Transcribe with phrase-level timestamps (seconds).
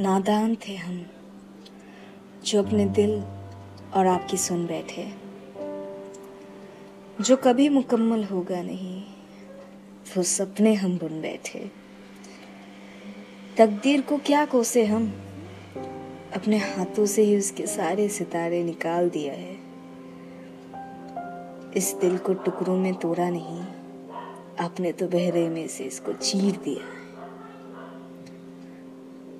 [0.00, 1.06] नादान थे हम,
[2.44, 3.22] जो अपने दिल
[3.94, 5.14] और आपकी सुन बैठे।
[7.20, 9.04] जो कभी मुकम्मल होगा नहीं,
[10.16, 11.70] वो सपने हम बुन बैठे।
[13.58, 15.14] तकदीर को क्या कोसे हम?
[16.36, 19.56] अपने हाथों से ही उसके सारे सितारे निकाल दिया है।
[21.76, 23.77] इस दिल को टुकड़ों में तोड़ा नहीं।
[24.60, 26.96] आपने तो बहरे में से इसको चीर दिया। है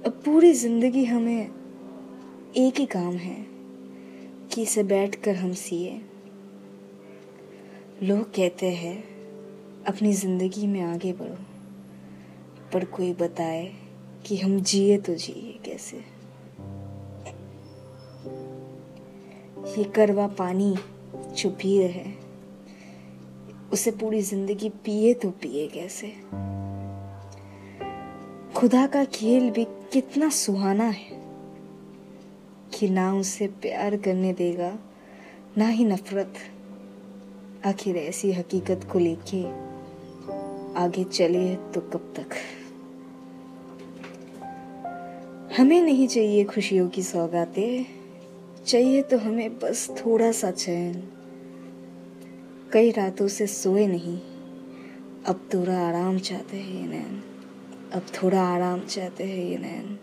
[0.06, 1.50] अब पूरी ज़िंदगी हमें
[2.56, 3.46] एक ही काम है,
[4.52, 6.00] कि इसे बैठ कर हम सिए।
[8.02, 8.96] लोग कहते हैं,
[9.84, 11.36] अपनी ज़िंदगी में आगे बढ़ो,
[12.72, 13.72] पर कोई बताए
[14.26, 15.96] कि हम जिए तो जिए कैसे?
[19.78, 20.74] ये करवा पानी
[21.36, 22.27] छुपी रहे।
[23.72, 26.08] उसे पूरी ज़िंदगी पिए तो पिए कैसे?
[28.56, 31.18] खुदा का खेल भी कितना सुहाना है
[32.74, 34.78] कि ना उसे प्यार करने देगा,
[35.58, 36.34] ना ही नफरत।
[37.66, 39.42] आखिर ऐसी हकीकत को लेके
[40.80, 42.34] आगे चले तो कब तक?
[45.58, 47.86] हमें नहीं चाहिए खुशियों की सौगातें,
[48.66, 51.02] चाहिए तो हमें बस थोड़ा सा चैन।
[52.72, 54.18] कई रातों से सोए नहीं।
[55.26, 57.22] अब थोड़ा आराम चाहते हैं ये नैन।
[57.92, 59.98] अब थोड़ा आराम चाहते हैं ये नैन।